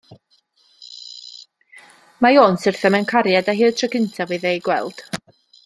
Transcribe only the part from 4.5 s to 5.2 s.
ei gweld.